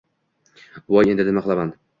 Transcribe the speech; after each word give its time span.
Voy, 0.95 1.05
endi 1.13 1.29
nima 1.31 1.47
qilaman! 1.49 1.77